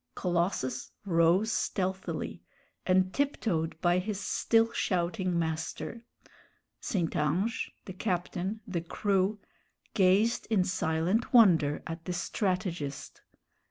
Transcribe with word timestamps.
Colossus 0.15 0.89
rose 1.05 1.51
stealthily, 1.51 2.41
and 2.87 3.13
tiptoed 3.13 3.79
by 3.81 3.99
his 3.99 4.19
still 4.19 4.71
shouting 4.73 5.37
master. 5.37 6.03
St. 6.79 7.15
Ange, 7.15 7.69
the 7.85 7.93
captain, 7.93 8.61
the 8.67 8.81
crew, 8.81 9.37
gazed 9.93 10.47
in 10.49 10.63
silent 10.63 11.35
wonder 11.35 11.83
at 11.85 12.05
the 12.05 12.13
strategist. 12.13 13.21